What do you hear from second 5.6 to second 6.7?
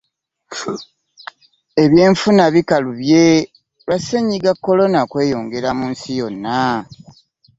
mu nsi yonna.